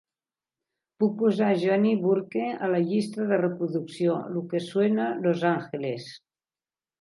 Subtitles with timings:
[1.01, 6.11] Puc posar a johnny burke a la llista de reproducció "lo que suena los angeles"?